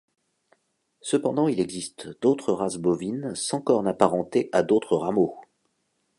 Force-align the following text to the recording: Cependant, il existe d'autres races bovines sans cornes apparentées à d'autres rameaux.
Cependant, 1.01 1.47
il 1.47 1.59
existe 1.59 2.07
d'autres 2.23 2.53
races 2.53 2.77
bovines 2.77 3.35
sans 3.35 3.61
cornes 3.61 3.87
apparentées 3.87 4.49
à 4.51 4.63
d'autres 4.63 4.95
rameaux. 4.97 5.39